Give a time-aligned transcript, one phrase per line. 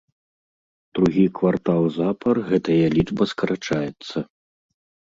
[0.99, 4.17] Другі квартал запар гэтая лічба скарачаецца.